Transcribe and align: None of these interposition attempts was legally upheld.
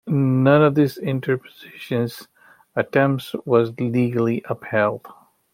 None 0.07 0.63
of 0.63 0.73
these 0.73 0.97
interposition 0.97 2.09
attempts 2.75 3.35
was 3.45 3.77
legally 3.79 4.43
upheld. 4.49 5.05